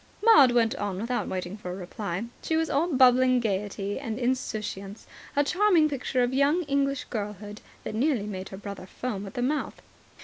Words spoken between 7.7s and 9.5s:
that nearly made her brother foam at the